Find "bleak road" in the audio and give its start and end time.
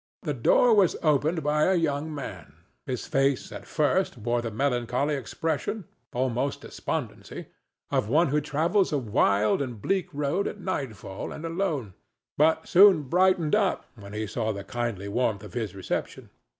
9.79-10.47